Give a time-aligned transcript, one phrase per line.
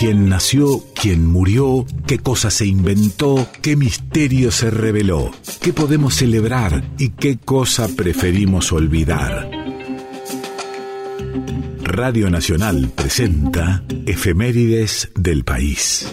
[0.00, 5.30] quién nació, quién murió, qué cosa se inventó, qué misterio se reveló,
[5.60, 9.50] qué podemos celebrar y qué cosa preferimos olvidar.
[11.82, 16.10] Radio Nacional presenta Efemérides del País.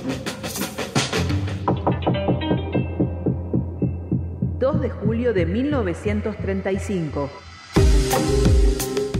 [4.59, 7.29] 2 de julio de 1935.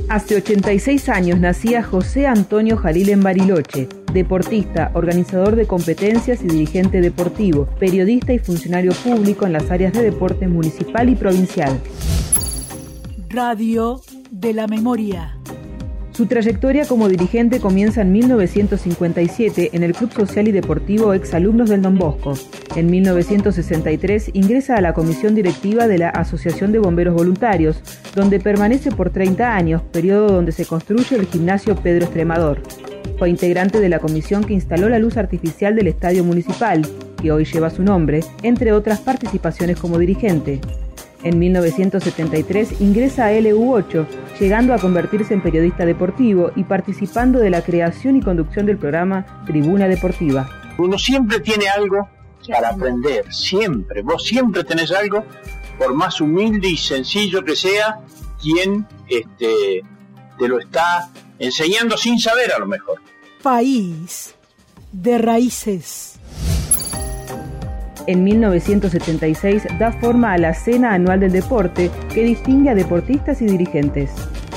[0.10, 7.02] Hace 86 años nacía José Antonio Jalil en Bariloche, deportista, organizador de competencias y dirigente
[7.02, 11.80] deportivo, periodista y funcionario público en las áreas de deporte municipal y provincial.
[13.30, 15.37] Radio de la Memoria.
[16.18, 21.84] Su trayectoria como dirigente comienza en 1957 en el Club Social y Deportivo Exalumnos del
[21.84, 22.34] Don Bosco.
[22.76, 27.84] En 1963 ingresa a la comisión directiva de la Asociación de Bomberos Voluntarios,
[28.16, 32.64] donde permanece por 30 años, periodo donde se construye el gimnasio Pedro Extremador.
[33.20, 36.82] Fue integrante de la comisión que instaló la luz artificial del Estadio Municipal,
[37.22, 40.62] que hoy lleva su nombre, entre otras participaciones como dirigente.
[41.28, 44.08] En 1973 ingresa a LU8,
[44.40, 49.44] llegando a convertirse en periodista deportivo y participando de la creación y conducción del programa
[49.46, 50.50] Tribuna Deportiva.
[50.78, 52.08] Uno siempre tiene algo
[52.48, 54.04] para aprender, siempre.
[54.04, 55.26] Vos siempre tenés algo,
[55.78, 58.00] por más humilde y sencillo que sea,
[58.42, 59.84] quien este,
[60.40, 63.02] te lo está enseñando sin saber a lo mejor.
[63.44, 64.34] País
[64.94, 66.17] de raíces
[68.08, 73.46] en 1976 da forma a la Cena Anual del Deporte que distingue a deportistas y
[73.46, 74.12] dirigentes.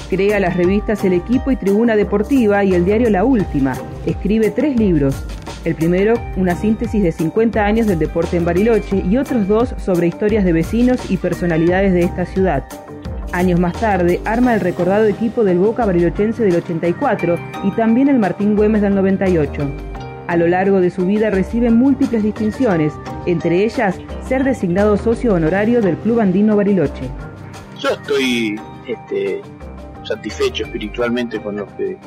[0.08, 3.74] Crea las revistas El Equipo y Tribuna Deportiva y el diario La Última.
[4.06, 5.24] Escribe tres libros.
[5.64, 10.06] El primero, una síntesis de 50 años del deporte en Bariloche y otros dos sobre
[10.06, 12.64] historias de vecinos y personalidades de esta ciudad.
[13.32, 18.18] Años más tarde, arma el recordado equipo del Boca Barilochense del 84 y también el
[18.18, 19.70] Martín Güemes del 98.
[20.26, 22.92] A lo largo de su vida recibe múltiples distinciones,
[23.26, 27.10] entre ellas ser designado socio honorario del Club Andino Bariloche.
[27.78, 29.42] Yo estoy este,
[30.04, 31.98] satisfecho espiritualmente con lo que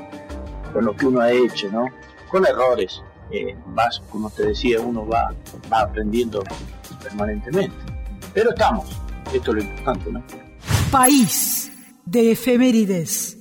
[0.74, 1.86] con lo que uno ha hecho, ¿no?
[2.30, 3.02] Con errores,
[3.32, 5.32] eh, más como te decía, uno va,
[5.72, 6.44] va aprendiendo
[7.04, 7.76] permanentemente.
[8.34, 9.00] Pero estamos,
[9.32, 10.24] esto es lo importante, ¿no?
[10.92, 11.72] País
[12.06, 13.38] de efemérides.